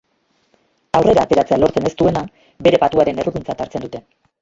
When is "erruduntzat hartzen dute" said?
3.25-4.07